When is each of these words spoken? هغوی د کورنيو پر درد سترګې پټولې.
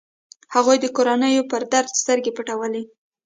هغوی 0.55 0.77
د 0.81 0.85
کورنيو 0.95 1.49
پر 1.51 1.61
درد 1.73 1.89
سترګې 2.01 2.31
پټولې. 2.37 2.83